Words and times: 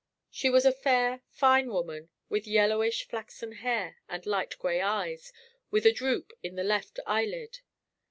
She 0.31 0.49
was 0.49 0.65
a 0.65 0.71
fair, 0.71 1.21
fine 1.29 1.69
woman, 1.69 2.09
with 2.27 2.47
yellowish 2.47 3.07
flaxen 3.07 3.51
hair 3.51 3.97
and 4.09 4.25
light 4.25 4.57
gray 4.57 4.81
eyes, 4.81 5.31
with 5.69 5.85
a 5.85 5.91
droop 5.93 6.31
in 6.41 6.55
the 6.55 6.63
left 6.63 6.99
eyelid. 7.05 7.59